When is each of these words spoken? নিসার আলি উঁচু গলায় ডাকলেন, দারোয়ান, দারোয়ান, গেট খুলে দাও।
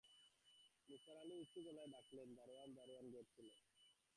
নিসার 0.89 1.17
আলি 1.17 1.35
উঁচু 1.41 1.59
গলায় 1.65 1.89
ডাকলেন, 1.93 2.29
দারোয়ান, 2.37 2.69
দারোয়ান, 2.77 3.05
গেট 3.13 3.27
খুলে 3.33 3.51
দাও। 3.55 3.67